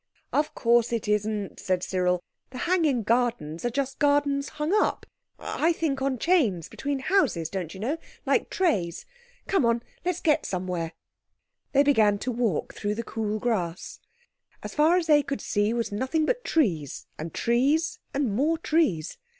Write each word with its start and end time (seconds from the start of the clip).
"Of 0.33 0.55
course 0.55 0.91
it 0.91 1.07
isn't," 1.07 1.59
said 1.59 1.83
Cyril. 1.83 2.23
"The 2.49 2.57
hanging 2.57 3.03
gardens 3.03 3.63
are 3.65 3.69
just 3.69 3.99
gardens 3.99 4.49
hung 4.49 4.73
up—I 4.73 5.73
think 5.73 6.01
on 6.01 6.17
chains 6.17 6.67
between 6.67 6.97
houses, 6.97 7.51
don't 7.51 7.71
you 7.71 7.79
know, 7.79 7.99
like 8.25 8.49
trays. 8.49 9.05
Come 9.45 9.63
on; 9.63 9.83
let's 10.03 10.19
get 10.19 10.43
somewhere." 10.43 10.93
They 11.73 11.83
began 11.83 12.17
to 12.17 12.31
walk 12.31 12.73
through 12.73 12.95
the 12.95 13.03
cool 13.03 13.37
grass. 13.37 13.99
As 14.63 14.73
far 14.73 14.97
as 14.97 15.05
they 15.05 15.21
could 15.21 15.39
see 15.39 15.71
was 15.71 15.91
nothing 15.91 16.25
but 16.25 16.43
trees, 16.43 17.05
and 17.19 17.31
trees 17.31 17.99
and 18.11 18.33
more 18.35 18.57
trees. 18.57 19.19